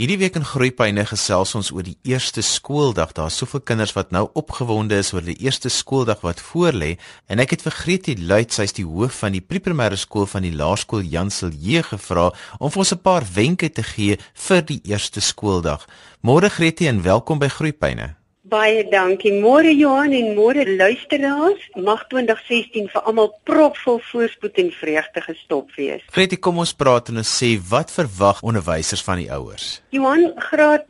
[0.00, 3.10] Hierdie week in Groepyne gesels ons oor die eerste skooldag.
[3.18, 6.94] Daar's soveel kinders wat nou opgewonde is oor die eerste skooldag wat voorlê
[7.28, 10.54] en ek het vir Gretie Luit, sy's die hoof van die primêre skool van die
[10.56, 14.16] laerskool Jansel J gevra om vir ons 'n paar wenke te gee
[14.46, 15.84] vir die eerste skooldag.
[16.24, 18.19] Môre Gretie en welkom by Groepyne.
[18.50, 19.30] Baie dankie.
[19.38, 21.62] Môre Johan en môre luisteraars.
[21.78, 26.02] Mag 2016 vir almal propvol voorspoed en vreugde gestop wees.
[26.10, 29.76] Freddie, kom ons praat en ons sê wat verwag onderwysers van die ouers?
[29.94, 30.88] Johan, graad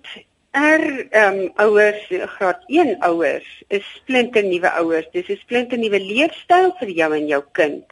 [0.57, 2.01] R ehm um, ouers,
[2.39, 5.06] graad 1 ouers is splinte nuwe ouers.
[5.12, 7.84] Dis 'n splinte nuwe leefstyl vir jou en jou kind.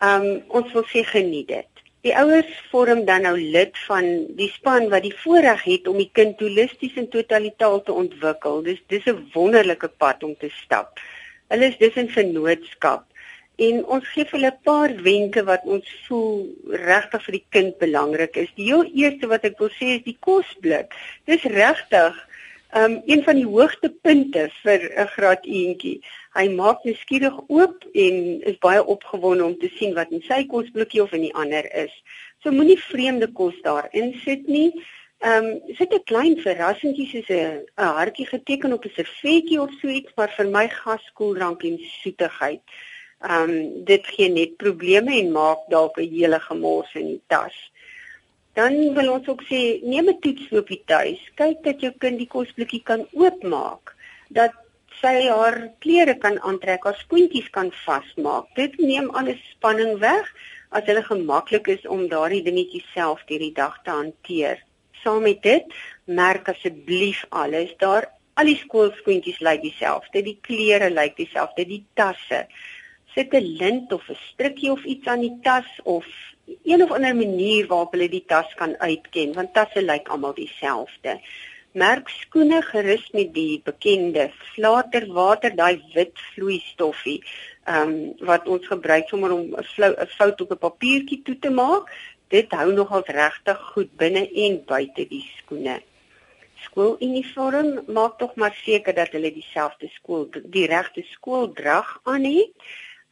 [0.00, 1.73] Ehm um, ons wil sê geniet dit.
[2.04, 6.10] Die ouers vorm dan nou lid van die span wat die voorreg het om die
[6.12, 8.60] kind holisties en totalitaal te ontwikkel.
[8.66, 11.00] Dis dis 'n wonderlike pad om te stap.
[11.48, 13.06] Hulle is dis in vennootskap
[13.56, 18.36] en ons gee hulle 'n paar wenke wat ons voel regtig vir die kind belangrik
[18.36, 18.52] is.
[18.56, 20.92] Die heel eerste wat ek wil sê is die kosblik.
[21.24, 22.14] Dis regtig
[22.76, 26.02] um, een van die hoogste punte vir 'n graad eentjie.
[26.34, 31.02] Hy maak nuuskierig oop en is baie opgewonde om te sien wat in sy kosblikkie
[31.02, 31.94] of in die ander is.
[32.42, 34.72] So moenie vreemde kos daarin sit nie.
[35.18, 39.88] Ehm um, sit 'n klein verrassingkie soos 'n hartjie geteken op 'n servetjie of so
[39.88, 42.62] iets, maar vir my gaskoeldrank en soetigheid.
[43.20, 47.56] Ehm um, dit gee net probleme en maak dalk 'n hele gemors in die tas.
[48.54, 51.20] Dan wil ons ook sê neem 'n toetsloopie tuis.
[51.34, 53.94] Kyk dat jou kind die kosblikkie kan oopmaak.
[54.30, 54.52] Dat
[55.00, 58.46] sy haar klere kan aantrek, haar skoentjies kan vasmaak.
[58.54, 60.30] Dit neem alles spanning weg
[60.70, 64.62] as hulle gemaklik is om daardie dingetjies self deur die dag te hanteer.
[65.02, 65.66] Saam met dit,
[66.04, 67.74] merk asseblief alles.
[67.78, 72.46] Daar al die skoolskoentjies lyk dieselfde, die klere lyk dieselfde, die tasse.
[73.14, 76.06] Sit 'n lint of 'n strikkie of iets aan die tas of
[76.46, 81.18] een of ander manier waarop hulle die tas kan uitken want tasse lyk almal dieselfde.
[81.72, 87.20] Merk skoene gerus met die bekende flater water daai wit vloeistoffie
[87.64, 91.90] ehm um, wat ons gebruik sommer om 'n fout op 'n papiertjie toe te maak.
[92.28, 95.80] Dit hou nogal regtig goed binne en buite die skoene.
[96.64, 102.52] Skooluniform maak tog maar seker dat hulle dieselfde skool die regte skooldrag aan het.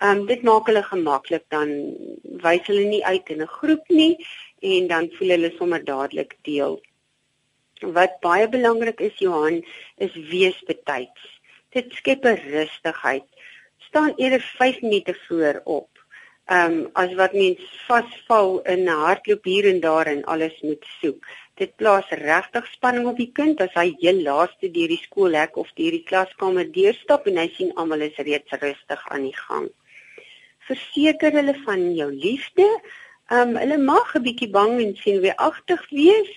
[0.03, 1.69] Ehm um, dit maak hulle gemaklik dan
[2.45, 4.15] wys hulle nie uit in 'n groep nie
[4.71, 6.73] en dan voel hulle sommer dadelik deel.
[7.99, 9.61] Wat baie belangrik is Johan
[10.07, 11.29] is wees betyds.
[11.77, 13.29] Dit skep 'n rustigheid.
[13.89, 15.91] Staan eerder 5 minute voor op.
[16.47, 20.87] Ehm um, as wat mens vasval in 'n hardloop hier en daar en alles moet
[21.01, 21.21] soek.
[21.55, 25.71] Dit plaas regtig spanning op die kind as hy heel laaste deur die skoolhek of
[25.75, 29.71] deur die klaskamer deurstap en hy sien almal is reeds rustig aan die gang
[30.69, 32.69] verseker hulle van jou liefde.
[33.31, 36.33] Um hulle mag 'n bietjie bang en sien weer agtig wees.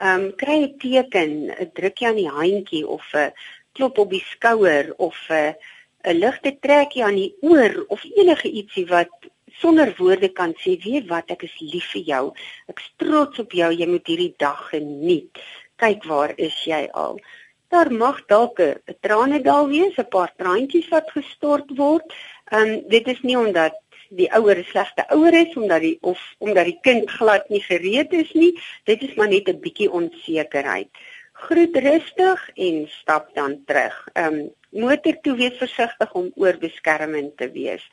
[0.00, 3.32] Um kry 'n teken, 'n drukkie aan die handjie of 'n
[3.72, 5.54] klop op die skouer of 'n
[6.04, 9.10] 'n ligte trekkie aan die oor of enige ietsie wat
[9.60, 12.24] sonder woorde kan sê, weet wat, ek is lief vir jou.
[12.70, 13.70] Ek trots op jou.
[13.74, 15.42] Jy moet hierdie dag geniet.
[15.82, 17.18] Kyk waar is jy al?
[17.68, 22.06] Daar mag dalk 'n tranedal wees, 'n paar traantjies wat gestort word.
[22.50, 23.76] Ehm um, dit is nie omdat
[24.08, 28.32] die ouer slegte ouer is omdat die of omdat die kind glad nie gereed is
[28.32, 28.54] nie.
[28.88, 30.88] Dit is maar net 'n bietjie onsekerheid.
[31.32, 34.08] Groet rustig en stap dan terug.
[34.12, 37.84] Ehm um, motor toe wees versigtig om oorbeskermend te wees.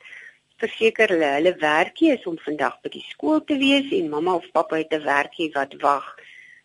[0.56, 4.50] Verseker hulle hulle werkie is om vandag by die skool te wees en mamma of
[4.52, 6.16] pappa het 'n werkie wat wag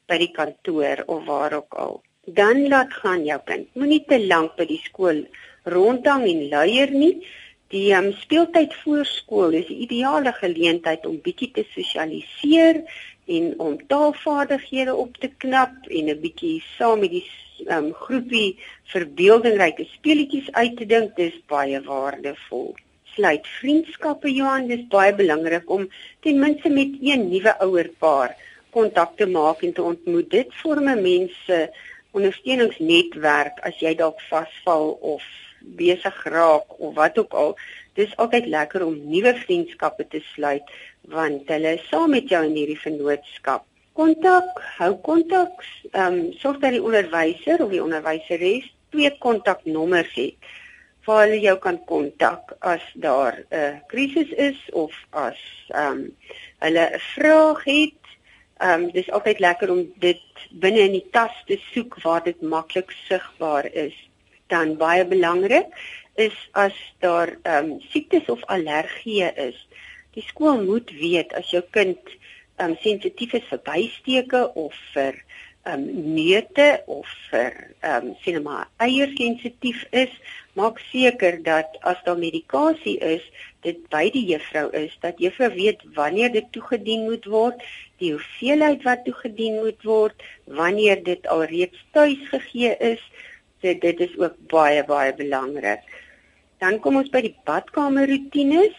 [0.07, 2.01] by die kantoor of waar ook al.
[2.25, 3.67] Dan laat gaan jou kind.
[3.75, 5.25] Moenie te lank by die skool
[5.63, 7.27] rondhang en luier nie.
[7.71, 12.81] Die um, speeltyd voor skool is 'n ideale geleentheid om bietjie te sosialiseer
[13.35, 17.27] en om taalvaardighede op te knap en 'n bietjie saam met die
[17.75, 18.59] um, groepie
[18.93, 21.15] verbeeldingryke speletjies uit te dink.
[21.15, 22.75] Dis baie waardevol.
[23.13, 25.87] Sluit vriendskappe Johan, dis baie belangrik om
[26.19, 28.35] ten minste met een nuwe ouerpaar
[28.69, 30.29] kontak te maak en te ontmoet.
[30.29, 31.69] Dit vorm 'n mens se
[32.11, 35.23] ondersteuningsnetwerk as jy dalk vasval of
[35.63, 37.57] besig raak of wat ook al,
[37.93, 40.63] dis altyd lekker om nuwe vriendskappe te sluit
[41.11, 43.65] want hulle is saam met jou in hierdie vennootskap.
[43.97, 50.51] Kontak, hou kontak, ehm um, sorg dat die onderwyser of die onderwyseres twee kontaknommers het
[51.05, 56.17] waar hulle jou kan kontak as daar 'n uh, krisis is of as ehm um,
[56.59, 58.01] hulle 'n vraag het.
[58.57, 60.21] Ehm um, dis altyd lekker om dit
[60.51, 64.10] binne in die tas te soek waar dit maklik sigbaar is
[64.51, 65.71] dan baie belangrik
[66.19, 69.59] is as daar ehm um, siektes of allergieë is.
[70.15, 71.99] Die skool moet weet as jou kind
[72.59, 75.23] ehm um, sensitief is vir bysteke of vir
[75.63, 75.83] um
[76.15, 77.53] neute of vir
[77.85, 80.13] um sien maar eiers sensitief is,
[80.57, 83.21] maak seker dat as daar medikasie is,
[83.61, 87.61] dit by die juffrou is dat juffrou weet wanneer dit toegedien moet word,
[88.01, 93.03] die hoeveelheid wat toegedien moet word, wanneer dit alreeds tuis gegee is.
[93.61, 95.85] So dit is ook baie baie belangrik.
[96.59, 98.77] Dan kom ons by die badkamer rotines.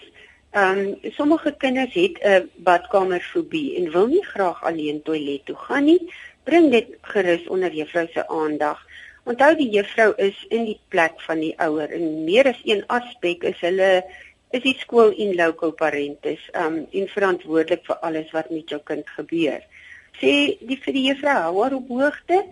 [0.52, 5.84] Ehm um, sommige kinders het 'n badkamerfobie en wil nie graag alleen toilet toe gaan
[5.84, 6.00] nie
[6.44, 8.80] bring dit gerus onder juffrou se aandag.
[9.24, 13.44] Onthou die juffrou is in die plek van die ouer en meer as een aspek
[13.52, 13.90] is hulle
[14.52, 19.08] is die skool in loco parentis um en verantwoordelik vir alles wat met jou kind
[19.16, 19.62] gebeur.
[20.20, 22.42] Sê die vir die juffrou hou haar op hoogte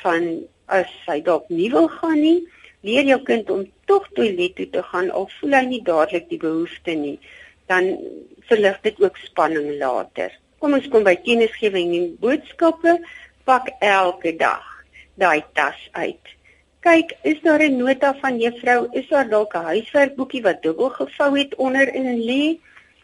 [0.00, 0.30] van
[0.68, 2.46] as sy dalk nie wil gaan nie,
[2.86, 6.40] leer jou kind om tog toilet toe te gaan al voel hy nie dadelik die
[6.42, 7.18] behoefte nie,
[7.68, 7.96] dan
[8.48, 10.32] verlig dit ook spanning later.
[10.58, 12.98] Kom ons kom by kennisgewing en boodskappe.
[13.48, 14.64] Pak elke dag
[15.18, 16.34] daai tas uit.
[16.86, 18.88] Kyk, is daar 'n nota van juffrou?
[18.92, 22.58] Is daar dalk 'n huiswerkboekie wat dubbel gevou het onder in lê?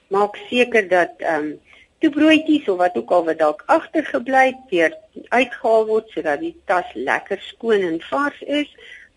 [0.08, 1.60] Maak seker dat ehm um,
[2.04, 4.96] toebroodjies of wat ook al wat dalk agtergebly het, weer
[5.32, 8.68] uitgehaal word sodat die tas lekker skoon en vars is.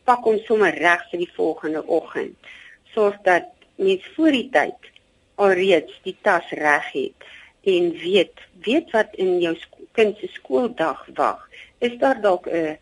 [0.07, 2.51] Pak hom sommer reg vir die volgende oggend.
[2.93, 4.91] Sorg dat mens voor die tyd
[5.35, 7.27] alreeds die tas reg het
[7.67, 9.53] en weet weet wat in jou
[9.97, 11.43] kind se skooldag wag.
[11.83, 12.77] Is daar dalk 'n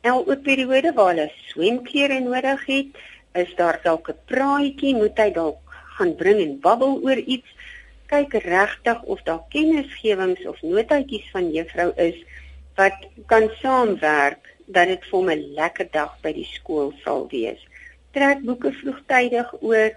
[0.00, 2.90] elke periode waar hulle swemklere nodig het?
[3.32, 5.62] Is daar dalk 'n praatjie moet hy dalk
[5.96, 7.48] gaan bring en babbel oor iets?
[8.08, 12.16] Kyk regtig of daar kennisgewings of notaatjies van juffrou is
[12.78, 17.60] wat kan saamwerk dat dit vir 'n lekker dag by die skool sal wees.
[18.12, 19.92] Trek boeke vroegtydig oor.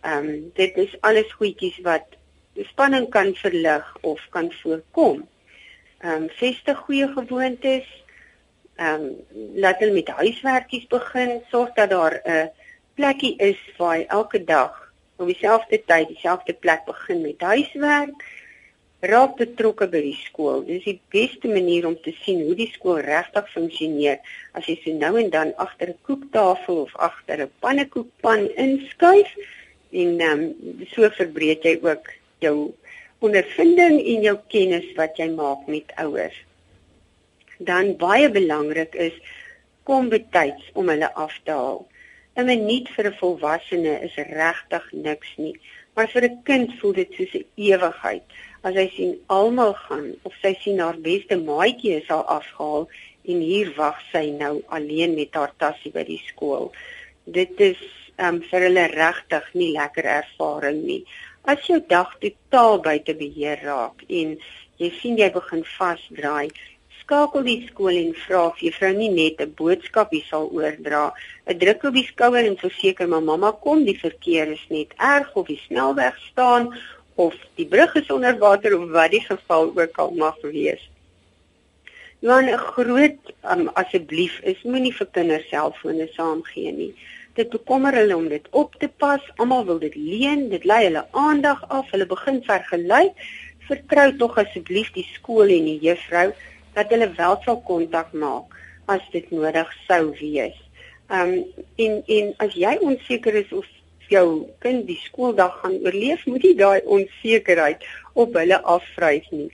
[0.00, 2.16] Ehm um, dit is alles goedjies wat
[2.72, 5.28] spanning kan verlig of kan voorkom.
[6.00, 7.86] Ehm um, vestig goeie gewoontes.
[8.76, 9.16] Ehm um,
[9.54, 12.50] laat hulle met huiswerkies begin, sorg dat daar 'n
[12.94, 14.81] plekkie is waar elke dag
[15.16, 18.24] op dieselfde tyd, dieselfde plek begin met huiswerk.
[19.02, 20.62] Raak betrokke by die skool.
[20.66, 24.20] Dis die beste manier om te sien hoe die skool regtig funksioneer.
[24.54, 29.34] As jy so nou en dan agter 'n koektafel of agter 'n pannekoekpan inskuif
[29.90, 32.72] en ehm um, so verbreek jy ook jou
[33.18, 36.38] ondervinding en jou kennis wat jy maak met ouers.
[37.58, 39.18] Dan baie belangrik is
[39.82, 41.86] kom betyds om hulle af te haal.
[42.36, 45.56] 'n Minuut vir 'n volwassene is regtig niks nie,
[45.94, 48.22] maar vir 'n kind voel dit soos 'n ewigheid.
[48.62, 52.88] As hy sien almal gaan of sy sien haar beste maatjie is al afgehaal
[53.30, 56.72] en hier wag sy nou alleen met haar tassie by die skool.
[57.24, 57.82] Dit is
[58.18, 61.04] um, vir hulle regtig nie lekker ervaring nie.
[61.44, 64.36] As jou dag totaal buite beheer raak en
[64.78, 66.48] jy sien jy begin vasdraai,
[67.12, 71.12] skakel die skool en vra of juffrou nie net 'n boodskap hier sal oordra.
[71.46, 75.28] 'n Druk op die skouer en verseker maar mamma kom, die verkeer is net erg
[75.36, 76.72] of die snelweg staan
[77.16, 80.88] of die brug is onder water of wat die geval ook al mag wees.
[82.20, 86.94] Dan 'n groot um, asseblief is moenie vir kinders selfone saamgee nie.
[87.34, 89.20] Dit bekommer hulle om dit op te pas.
[89.36, 90.48] Almal wil dit leen.
[90.48, 91.90] Dit lei hulle aandag af.
[91.90, 93.12] Hulle begin vergelyk.
[93.68, 96.32] Vertrou tog asseblief die skool en die juffrou
[96.74, 98.56] dat hulle wel sal kontak maak
[98.90, 100.58] as dit nodig sou wees.
[101.12, 101.34] Um
[101.76, 103.68] en en as jy onseker is of
[104.12, 104.26] jou
[104.64, 107.84] kind die skooldag gaan oorleef, moet jy daai onsekerheid
[108.18, 109.50] op hulle afvryf nie.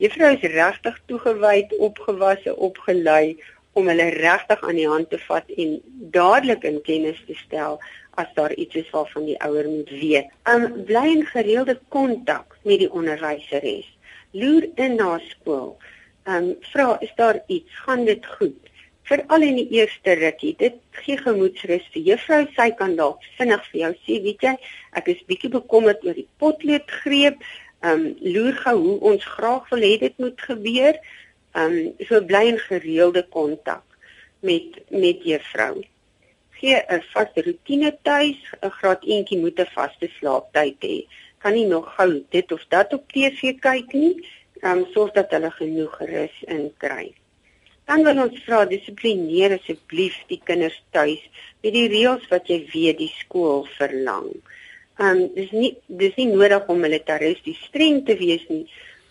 [0.00, 3.36] Juffrou is regtig toegewyd, opgewasse, opgelei
[3.78, 5.76] om hulle regtig aan die hand te vat en
[6.14, 7.78] dadelik in kennis te stel
[8.18, 10.32] as daar iets is waarvan die ouer moet weet.
[10.48, 13.86] Um bly in gereelde kontak met die onderwyseres.
[14.32, 15.76] Loer in na skool.
[16.30, 17.78] Um vra is daar iets?
[17.84, 18.68] Gaan dit goed?
[19.10, 20.54] Veral in die eerste rukkie.
[20.58, 22.44] Dit gee gemoedsrus vir juffrou.
[22.54, 24.54] Sy kan dalk vinnig vir jou sê, weet jy,
[25.00, 27.40] ek is bietjie bekommerd oor die potloodgreep.
[27.82, 31.00] Um loer gou hoe ons graag wil hê dit moet gebeur.
[31.58, 33.82] Ehm um, so bly in gereelde kontak
[34.46, 35.82] met met juffrou.
[36.60, 41.06] Gee 'n vaste rotine tuis, 'n graad eentjie moet 'n vaste slaaptyd hê.
[41.38, 44.14] Kan nie nog gou dit of dat op TV kyk nie.
[44.62, 47.06] Ehm um, sorg dat hulle genoeg rus in kry.
[47.88, 51.22] Dan wil ons vra dissiplineer asseblief die kinders tuis
[51.62, 54.28] met die reëls wat jy weet die skool verlang.
[55.00, 58.66] Ehm um, dis nie dis nie nodig om militaristies streng te wees nie,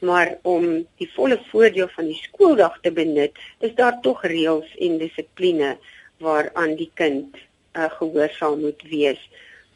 [0.06, 0.70] maar om
[1.02, 5.74] die volle voordeel van die skooldag te benut, is daar tog reëls en dissipline
[6.24, 7.36] waaraan die kind
[7.74, 9.20] uh, gehoorsaam moet wees.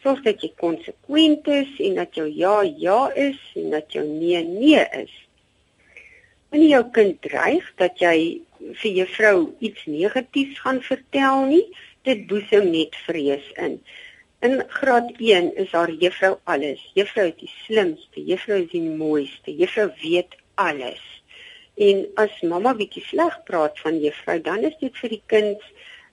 [0.04, 4.44] Sorg dat jy konsekwent is en dat jou ja ja is en dat jou nee
[4.44, 5.23] nee is.
[6.54, 8.18] Wanneer jou kind dreig dat jy
[8.78, 11.64] vir juffrou iets negatiefs gaan vertel nie,
[12.06, 13.80] dit boesem net vrees in.
[14.46, 16.84] In graad 1 is haar juffrou alles.
[16.94, 21.02] Juffrou is die slimste, juffrou is die mooiste, juffrou weet alles.
[21.82, 25.70] En as mamma bietjie sleg praat van juffrou, dan is dit vir die kind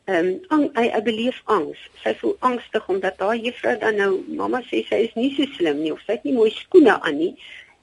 [0.09, 1.83] ehm um, hy hy beleef angs.
[2.01, 5.85] Sy voel angstig omdat haar juffrou dan nou mamma sê sy is nie so slim
[5.85, 7.35] nie of sy het nie mooi skoene aan nie.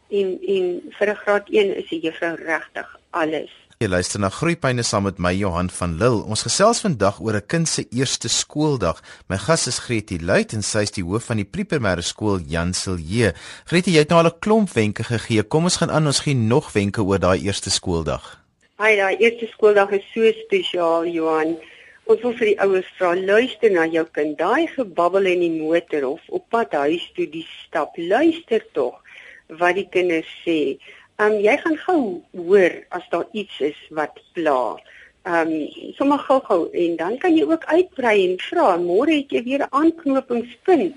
[0.10, 0.66] En en
[1.00, 3.52] vir 'n graad 1 is die juffrou regtig alles.
[3.78, 6.24] Jy luister na Groepyne saam met my Johan van Lille.
[6.26, 9.04] Ons gesels vandag oor 'n kind se eerste skooldag.
[9.30, 12.74] My gas is Gretie Luit en sy is die hoof van die primêre skool Jan
[12.74, 13.36] Silje.
[13.66, 15.44] Gretie, jy het nou al 'n klomp wenke gegee.
[15.44, 18.40] Kom ons gaan aan, ons gee nog wenke oor daai eerste skooldag.
[18.78, 21.58] Haai, daai eerste skooldag is so spesiaal, Johan.
[22.06, 24.38] Ons wil vir die ouers vra, luister na jou kind.
[24.38, 27.92] Daai gebabbel in die motor of op pad huis toe die stap.
[27.98, 29.04] Luister tog
[29.48, 30.78] wat die kinders sê.
[31.18, 32.02] Um jy gaan gou
[32.36, 34.78] hoor as daar iets is wat pla.
[35.26, 35.54] Um
[35.98, 38.76] sommer gou-gou en dan kan jy ook uitbrei en vra.
[38.78, 40.96] Môre het jy weer 'n aanknopingspunt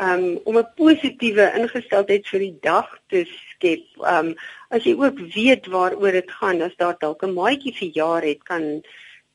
[0.00, 3.84] um om 'n positiewe ingesteldheid vir die dag te skep.
[3.98, 4.34] Um
[4.70, 8.82] as jy ook weet waaroor dit gaan, as daar dalk 'n maatjie verjaar het, kan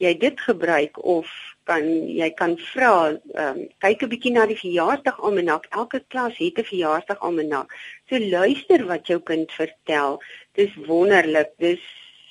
[0.03, 1.29] jy dit gebruik of
[1.65, 5.67] kan jy kan vra um, kyk 'n bietjie na die verjaarsdag almanak.
[5.71, 7.71] Elke klas het 'n verjaarsdag almanak.
[8.09, 10.19] So luister wat jou kind vertel.
[10.53, 11.53] Dis wonderlik.
[11.57, 11.81] Dis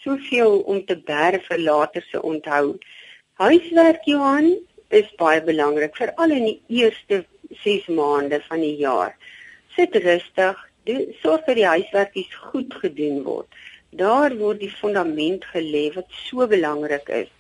[0.05, 2.79] soveel om te bær vir later se onthou.
[3.41, 4.59] Huiswerk Johan
[4.91, 7.25] is baie belangrik veral in die eerste
[7.65, 9.17] 6 maande van die jaar.
[9.77, 10.57] Sit rustig.
[11.23, 13.49] Sorg dat die huiswerkies goed gedoen word.
[13.91, 17.31] Daar word die fundament gelê wat so belangrik is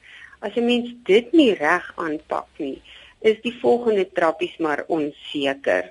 [0.44, 2.82] As 'n mens dit nie reg aanpak nie,
[3.30, 5.86] is die volgende trappies maar onseker.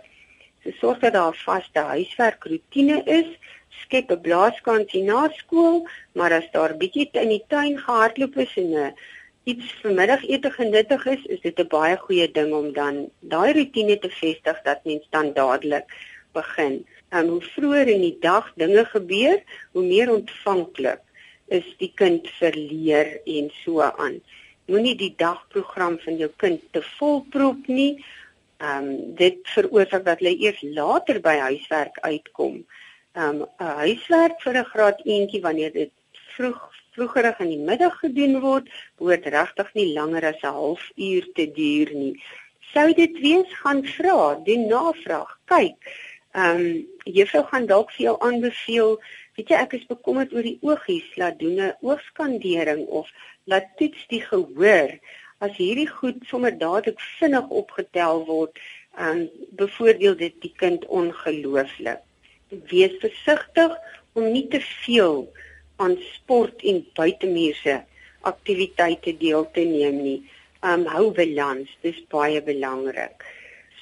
[0.63, 3.29] So sorg dat daar 'n vaste huiswerkroetine is,
[3.81, 8.69] skep 'n blaaskansie na skool, maar as daar bietjie in die tuin gehardloop is en
[8.69, 8.91] 'n eh,
[9.43, 14.09] iets vermiddagete genuttig is, is dit 'n baie goeie ding om dan daai roetine te
[14.09, 15.87] vestig dat mens dan dadelik
[16.31, 16.85] begin.
[17.09, 19.41] En hoe vroeër in die dag dinge gebeur,
[19.71, 21.01] hoe meer ontvanklik
[21.47, 24.21] is die kind vir leer en so aan
[24.73, 28.03] moenie die dagprogram van jou kind te volprop nie.
[28.63, 32.61] Ehm um, dit veroorsaak dat hulle eers later by huiswerk uitkom.
[33.13, 35.91] Ehm um, huiswerk vir 'n graad eentjie wanneer dit
[36.35, 36.61] vroeg
[36.93, 41.93] vroegerig in die middag gedoen word, behoort regtig nie langer as 'n halfuur te duur
[41.93, 42.15] nie.
[42.73, 45.77] Sou dit wees gaan vra, doen navraag, kyk.
[46.33, 48.97] Ehm um, juffrou gaan dalk vir jou aanbeveel
[49.37, 53.07] Weet jy ek is bekommerd oor die oogies, laat doen 'n oogskandering of
[53.49, 54.95] laat toets die gehoor.
[55.43, 58.59] As hierdie goed sommer dadelik vinnig opgetel word,
[58.95, 62.03] dan um, bevoordeel dit die kind ongelooflik.
[62.69, 63.73] Wees versigtig
[64.13, 65.25] om nie te veel
[65.81, 67.79] aan sport en buitemuurse
[68.21, 70.19] aktiwiteite deel te neem nie.
[70.63, 73.25] Um hou balans, dis baie belangrik.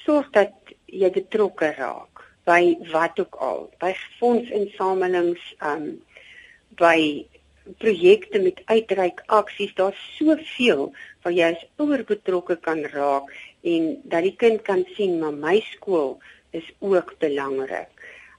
[0.02, 6.00] Sorg dat jy betrokke raak by wat ook al, by fondsinsamelings, um
[6.80, 7.22] by
[7.78, 10.90] projekte met uitreik aksies, daar's soveel
[11.22, 13.30] waar jy as ouer betrokke kan raak
[13.62, 16.18] en dat die kind kan sien maar my skool
[16.50, 17.90] is ook belangrik.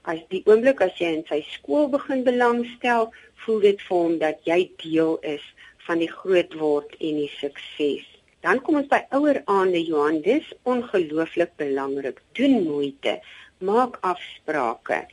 [0.04, 3.08] As die oomblik as jy in sy skool begin belangstel,
[3.44, 5.44] voel dit vir hom dat jy deel is
[5.86, 8.04] van die groot word en die sukses.
[8.44, 12.20] Dan kom ons by ouer aande Johan, dis ongelooflik belangrik.
[12.36, 13.18] Doen moeite
[13.64, 15.06] maak afsprake.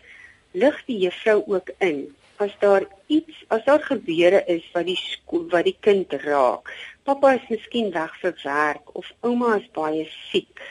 [0.52, 2.10] Lig die juffrou ook in
[2.42, 6.70] as daar iets as daar gebeure is wat die skool wat die kind raak.
[7.06, 10.62] Pappa is miskien weg vir werk of ouma is baie siek.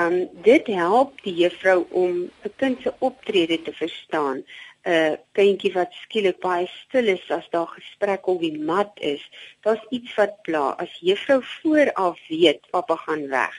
[0.00, 0.16] Um
[0.46, 2.12] dit help die juffrou om
[2.48, 4.44] 'n kind se optrede te verstaan.
[4.84, 9.22] 'n kindjie wat skielik baie stil is as daar gesprek op die mat is.
[9.62, 10.64] Daar's iets wat pla.
[10.84, 13.54] As juffrou vooraf weet pappa gaan weg,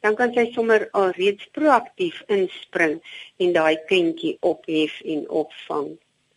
[0.00, 3.00] dan kan sy sommer al reeds proaktief inspring
[3.36, 5.96] en daai kindjie ophef en opvang.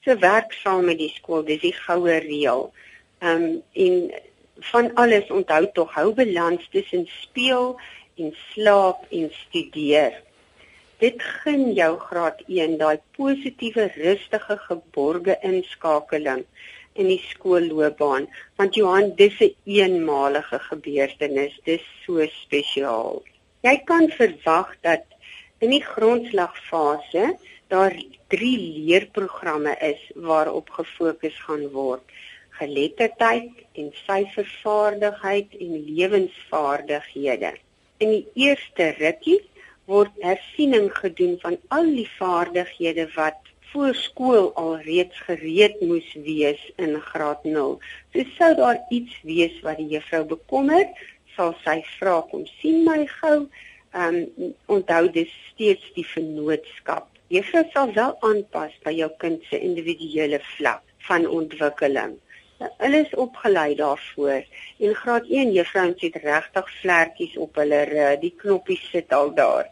[0.09, 2.63] So werk saam met die skool, dis die goue reël.
[3.21, 3.97] Ehm um, en
[4.71, 7.67] van alles onthou tog hou balans tussen speel
[8.17, 10.17] en slaap en studeer.
[10.97, 16.41] Dit gun jou graad 1 daai positiewe, rustige, geborge inskakeling
[16.97, 18.25] in die skoolloopbaan
[18.57, 23.21] want Johan dis 'n eenmalige gebeurtenis dis so spesiaal
[23.61, 25.05] Jy kan verwag dat
[25.59, 27.35] in die grondslagfase
[27.67, 27.93] daar
[28.29, 32.03] drie leerprogramme is waarop gefokus gaan word:
[32.59, 37.53] geletterdheid en syfervaardigheid en lewensvaardighede.
[37.97, 39.41] In die eerste rukkie
[39.89, 46.61] word hersiening gedoen van al die vaardighede wat voor skool al reeds gereed moes wees
[46.75, 47.77] in graad 0.
[48.13, 50.85] So sou daar iets wees wat die juffrou bekommer,
[51.35, 53.45] sal sy vra kom sien my gou.
[53.93, 57.07] Ehm um, onthou dis steeds die vennootskap.
[57.29, 62.15] Juffrou sal wel aanpas by jou kind se individuele vlak van ontwikkeling.
[62.81, 64.47] Hulle is opgelei daarvoor.
[64.81, 69.69] In graad 1 juffrouens het regtig vlekkies op hulle die knoppies sit al daar.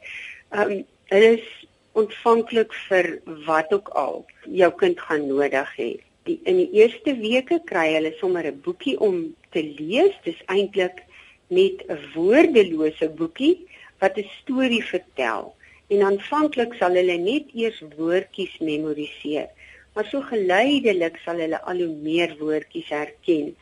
[0.54, 1.50] Ehm um, hulle is
[1.98, 3.12] ontvanklik vir
[3.50, 4.22] wat ook al
[4.62, 5.92] jou kind gaan nodig hê.
[6.30, 10.14] Die in die eerste weke kry hulle sommer 'n boekie om te lees.
[10.30, 11.02] Dis eintlik
[11.50, 13.56] net 'n woordelose boekie
[13.98, 15.57] wat 'n storie vertel.
[15.88, 19.48] En aanvanklik sal hulle net eers woordjies memoriseer,
[19.96, 23.53] maar so geleidelik sal hulle al hoe meer woordjies herken.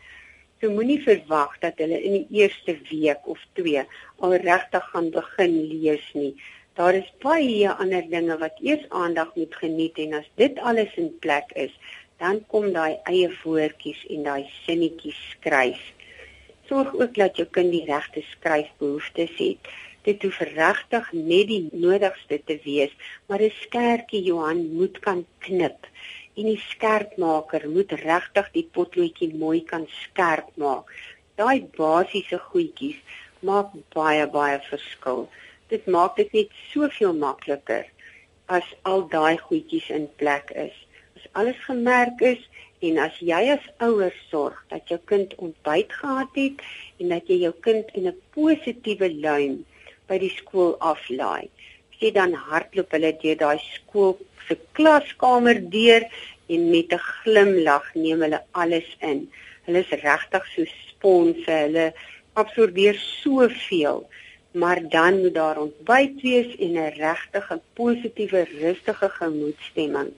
[0.57, 3.83] So moenie verwag dat hulle in die eerste week of 2
[4.25, 6.31] al regtig gaan begin lees nie.
[6.79, 11.13] Daar is baie ander dinge wat eers aandag moet geniet en as dit alles in
[11.21, 11.77] plek is,
[12.17, 15.81] dan kom daai eie woordjies en daai sinnetjies skryf.
[16.65, 19.75] Sorg ook dat jou kind die regte skryfbehoeftes het.
[20.05, 22.93] Dit hoef regtig net die nodigste te wees,
[23.27, 25.89] maar 'n skertjie Johan moet kan knip
[26.37, 30.91] en die skerpmaker moet regtig die potloodjie mooi kan skerp maak.
[31.35, 32.99] Daai basiese goedjies
[33.41, 35.27] maak baie baie verskil
[35.69, 37.85] dit maak dit net soveel makliker
[38.57, 40.75] as al daai goedjies in plek is.
[41.17, 42.43] As alles gemerk is
[42.85, 46.61] en as jy as ouer sorg dat jou kind ontbyt gehad het
[47.01, 49.63] en dat jy jou kind in 'n positiewe luim
[50.07, 51.49] by die skool aflaai.
[51.97, 56.03] Sê dan hardloop hulle deur daai skool se klaskamer deur
[56.53, 59.29] en met 'n glimlag neem hulle alles in.
[59.65, 61.93] Hulle is regtig so sponse, hulle
[62.33, 64.05] absorbeer soveel
[64.55, 70.11] maar dan moet daar ontbyt wees en 'n regtige positiewe rustige gemoedstemming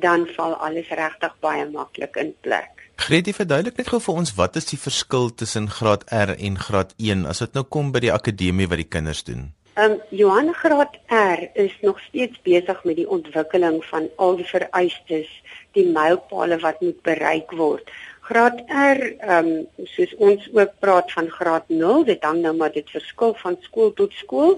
[0.00, 2.78] dan val alles regtig baie maklik in plek.
[2.98, 6.96] Gretie verduidelik net gou vir ons wat is die verskil tussen graad R en graad
[6.98, 9.52] 1 as dit nou kom by die akademie wat die kinders doen?
[9.78, 14.48] Ehm um, Johan graad R is nog steeds besig met die ontwikkeling van al die
[14.48, 15.30] vereistes,
[15.78, 17.92] die mylpale wat moet bereik word.
[18.28, 22.74] Graad R, ehm um, soos ons ook praat van graad 0, dit hang nou maar
[22.74, 24.52] dit verskil van skool tot skool,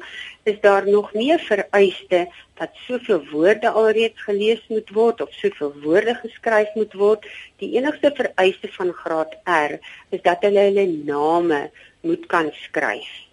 [0.52, 2.24] is daar nog nie vereiste
[2.58, 7.30] dat soveel woorde alreeds gelees moet word of soveel woorde geskryf moet word.
[7.62, 9.78] Die enigste vereiste van graad R
[10.10, 11.64] is dat hulle hulle name
[12.02, 13.29] moet kan skryf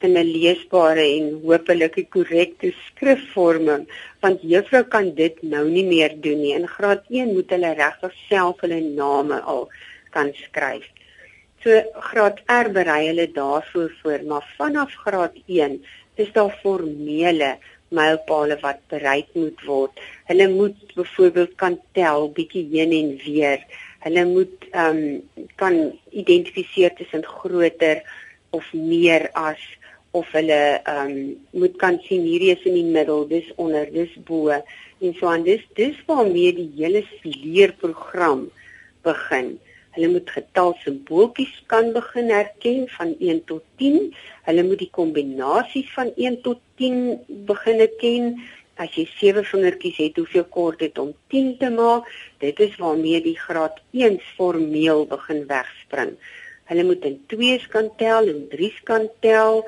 [0.00, 3.86] in 'n leesbare en hopelik korrekte skrifvorming
[4.22, 6.54] want juffrou kan dit nou nie meer doen nie.
[6.54, 9.68] In graad 1 moet hulle regtig self hulle name al
[10.10, 10.86] kan skryf.
[11.62, 15.84] So graad R berei hulle daarvoor voor, maar vanaf graad 1
[16.16, 17.56] is daar formele
[17.94, 20.00] mylpale wat bereik moet word.
[20.28, 23.64] Hulle moet byvoorbeeld kan tel bietjie heen en weer.
[24.04, 25.76] Hulle moet ehm um, kan
[26.10, 28.02] identifiseer tussen groter
[28.50, 29.62] of meer as
[30.14, 31.14] of hulle ehm um,
[31.60, 35.46] moet kan sien hierdie is in die middel, dis onder, dis bo en so aan.
[35.46, 38.48] Dis dis waarmee die hele leerprogram
[39.06, 39.56] begin.
[39.94, 44.10] Hulle moet getal simbooltjies kan begin herken van 1 tot 10.
[44.46, 48.30] Hulle moet die kombinasies van 1 tot 10 begin ken.
[48.74, 52.08] As jy sewe vingertjies het, hoeveel kort dit om 10 te maak?
[52.42, 56.16] Dit is waarmee die graad 1 formeel begin wegspring.
[56.70, 59.62] Hulle moet in 2's kan tel en 3's kan tel.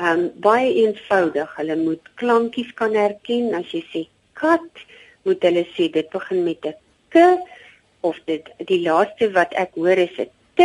[0.00, 1.50] Ehm um, baie eenvoudig.
[1.58, 3.50] Hulle moet klankies kan herken.
[3.58, 4.00] As jy sê
[4.40, 4.84] kat,
[5.28, 6.76] moet hulle sê dit begin met 'n
[7.12, 7.24] k
[8.08, 10.60] of dit die laaste wat ek hoor is 'n t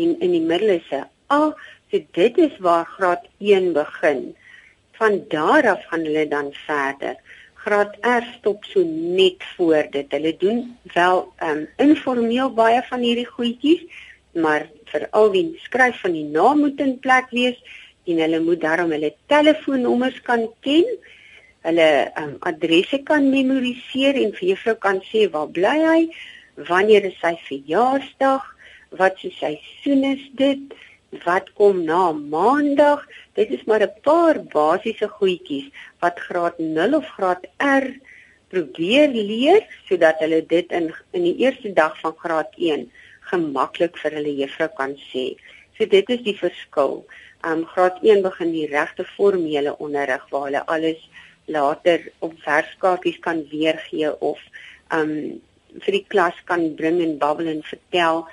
[0.00, 1.52] en in die middel is 'n a.
[1.90, 4.34] So dit is waar graad 1 begin.
[4.98, 7.16] Van daar af gaan hulle dan verder.
[7.54, 8.80] Graad R stop so
[9.20, 10.08] net voor dit.
[10.16, 13.82] Hulle doen wel ehm um, informeel baie van hierdie goedjies,
[14.32, 17.60] maar vir al die skryf van die naam moet in plek wees
[18.04, 20.88] en hulle moet daarom hulle telefoonnommers kan ken.
[21.64, 21.88] Hulle
[22.20, 26.00] um, adresse kan memoriseer en vir juffrou kan sê waar bly hy,
[26.68, 28.44] wanneer is sy verjaarsdag,
[29.00, 30.74] wat se seisoen is dit,
[31.24, 33.04] wat kom na maandag.
[33.38, 35.70] Dit is maar 'n paar basiese goedjies
[36.02, 37.86] wat graad 0 of graad R
[38.48, 42.90] probeer leer sodat hulle dit in in die eerste dag van graad 1
[43.30, 45.34] gemaklik vir hulle juffrou kan sê.
[45.76, 47.04] So dit is die verskil
[47.46, 51.08] um, graad 1 begin die regte formele onderrig waar hulle alles
[51.44, 54.40] later op verskaartjies kan weergee of
[54.92, 55.40] um
[55.84, 58.24] vir die klas kan bring en babbel en vertel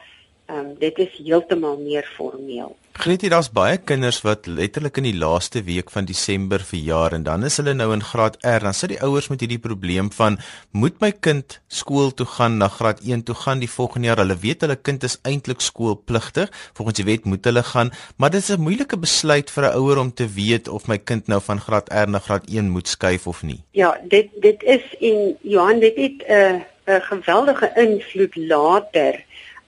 [0.46, 2.76] Ehm um, dit is heeltemal meer formeel.
[2.92, 7.24] Greet jy daar's baie kinders wat letterlik in die laaste week van Desember verjaar en
[7.24, 10.36] dan is hulle nou in graad R dan sit die ouers met hierdie probleem van
[10.72, 14.38] moet my kind skool toe gaan na graad 1 toe gaan die volgende jaar hulle
[14.44, 18.52] weet hulle kind is eintlik skoolpligtig volgens die wet moet hulle gaan maar dit is
[18.52, 21.88] 'n moeilike besluit vir 'n ouer om te weet of my kind nou van graad
[21.90, 23.64] R na graad 1 moet skuif of nie.
[23.72, 29.24] Ja, dit dit is en Johan dit het 'n uh, 'n geweldige invloed later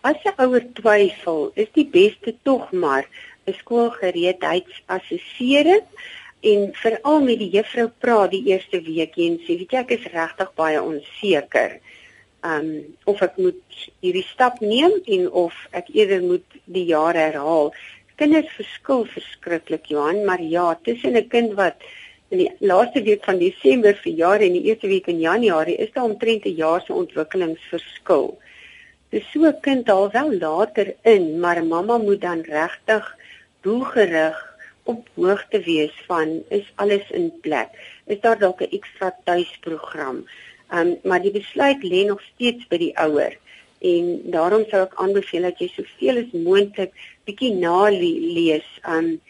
[0.09, 3.05] As 'n ouer twyfel, is die beste tog maar
[3.47, 5.85] 'n skoolgereedheidsassessering
[6.51, 10.11] en veral met die juffrou praat die eerste week en sê, weet jy, ek is
[10.11, 11.71] regtig baie onseker.
[12.43, 12.67] Um
[13.05, 13.63] of ek moet
[14.03, 17.73] hierdie stap neem en of ek eerder moet die jaar herhaal.
[18.19, 21.75] Kinders verskil verskriklik, Johan, maar ja, tussen 'n kind wat
[22.27, 26.09] in die laaste week van Desember verjaar en die eerste week in Januarie is daar
[26.11, 28.37] omtrent 'n jaar se ontwikkelingsverskil.
[29.13, 33.15] Dis so 'n kind al wel later in, maar mamma moet dan regtig
[33.61, 34.37] doelgerig
[34.83, 37.69] op hoogte wees van is alles in plek.
[38.05, 40.17] Is daar dalk 'n ekstra tuisprogram?
[40.69, 43.37] Ehm um, maar die besluit lê nog steeds by die ouer.
[43.91, 46.93] En daarom sou ek aanbeveel dat jy soveel as moontlik
[47.25, 48.69] bietjie nalees.
[48.81, 49.21] Ehm um,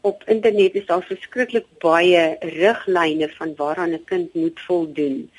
[0.00, 5.30] op internet is daar verskriklik baie riglyne van waaraan 'n kind moet voldoen.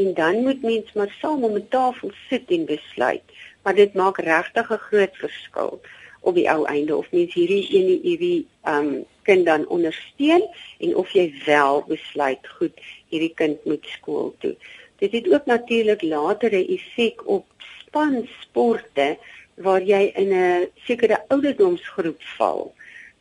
[0.00, 3.31] En dan moet mens maar saam om 'n tafel sit en besluit
[3.62, 5.80] maar dit maak regtig 'n groot verskil
[6.20, 10.44] op die ou einde of mens hierdie een hierdie um kind dan ondersteun
[10.78, 14.54] en of jy wel besluit goed hierdie kind moet skool toe.
[14.98, 17.46] Dit het ook natuurlik later 'n effek op
[17.86, 19.18] spansporte
[19.54, 22.74] waar jy in 'n sekere ouderdomsgroep val.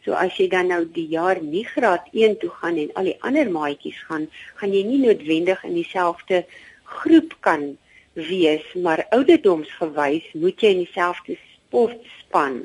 [0.04, 3.22] So as jy dan nou die jaar nie graad 1 toe gaan en al die
[3.22, 6.46] ander maatjies gaan, gaan jy nie noodwendig in dieselfde
[6.84, 7.78] groep kan
[8.14, 12.62] wees, maar ouderdomsgewys moet jy in dieselfde sportspan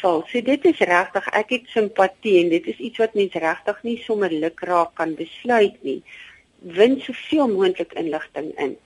[0.00, 0.22] val.
[0.28, 3.98] So dit is regtig, ek het simpatie en dit is iets wat mens regtig nie
[4.04, 6.00] sommer lukraak kan besluit nie.
[6.60, 8.76] Win soveel moontlik inligting in.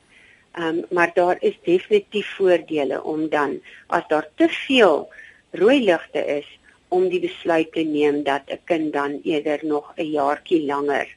[0.55, 5.09] Ehm um, maar daar is definitief voordele om dan as daar te veel
[5.51, 6.47] rooi ligte is
[6.89, 11.09] om die besluit te neem dat 'n kind dan eerder nog 'n jaartjie langer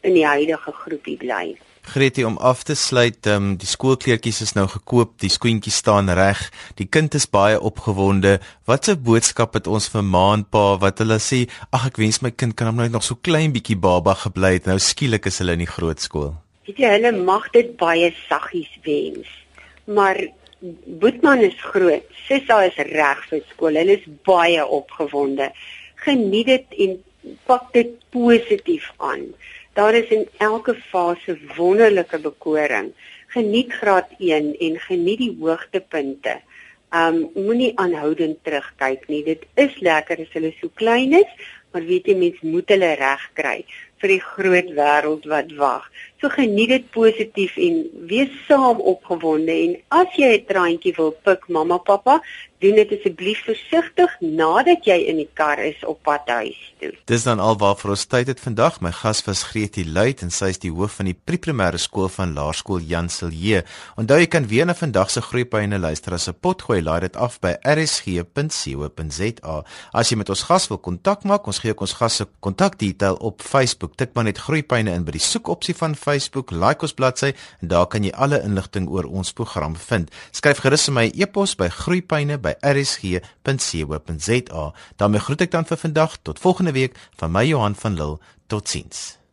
[0.00, 1.56] in die huidige groepie bly.
[1.84, 6.08] Gretie om af te sluit, ehm um, die skoolkleertjies is nou gekoop, die skoentjies staan
[6.08, 6.40] reg.
[6.80, 8.38] Die kind is baie opgewonde.
[8.64, 12.22] Wat 'n boodskap het ons vir ma en pa wat hulle sê, ag ek wens
[12.22, 14.66] my kind kan hom nou net nog so klein bietjie baba gebly het.
[14.66, 16.34] Nou skielik is hulle in die groot skool.
[16.66, 19.28] Weet jy, hulle mag dit baie saggies wens.
[19.84, 20.16] Maar
[20.86, 22.04] Boetman is groot.
[22.26, 23.76] Sissa is reg vir skool.
[23.76, 25.50] Hulle is baie opgewonde.
[26.06, 27.02] Geniet dit en
[27.44, 29.26] pak dit positief aan.
[29.74, 32.92] Daar is in elke fase wonderlike bekoring.
[33.34, 36.38] Geniet graad 1 en geniet die hoogtepunte.
[36.94, 39.24] Um moenie aanhoudend terugkyk nie.
[39.26, 41.30] Dit is lekker as hulle so klein is,
[41.74, 43.58] maar weet jy mens moet hulle reg kry
[44.04, 45.88] vir die groot wêreld wat wag.
[46.20, 51.48] So geniet dit positief en wees saam opgewonde en as jy 'n traantjie wil pik,
[51.48, 52.20] mamma, pappa,
[52.64, 56.92] doen dit asseblief versigtig nadat jy in die kar is op pad huis toe.
[57.10, 58.80] Dis dan alwaar ons tyd het vandag.
[58.80, 62.34] My gas was Gretie Luit en sy is die hoof van die pre-primêre skool van
[62.36, 63.64] Laerskool Jan Silje.
[64.00, 67.40] Onthou jy kan weer na vandag se groeipyne luister as 'n potgooi laai dit af
[67.40, 69.56] by rsg.co.za.
[69.92, 73.16] As jy met ons gas wil kontak maak, ons gee ook ons gas se kontakdetail
[73.20, 73.93] op Facebook.
[73.96, 77.86] Tik maar net groeipyne in by die soekopsie van Facebook, like ons bladsy en daar
[77.90, 80.10] kan jy alle inligting oor ons program vind.
[80.34, 84.64] Skryf gerus my e-pos by groeipyne by rsg.co.za.
[84.96, 88.18] daarmee groet ek dan vir vandag tot volgende week van my Johan van Lille.
[88.46, 89.23] Totsiens.